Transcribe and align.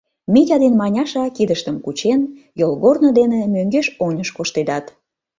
Митя 0.33 0.57
ден 0.63 0.73
Маняша, 0.81 1.23
кидыштым 1.35 1.75
кучен, 1.85 2.21
йолгорно 2.59 3.09
дене 3.19 3.39
мӧҥгеш-оньыш 3.53 4.29
коштедат. 4.37 4.85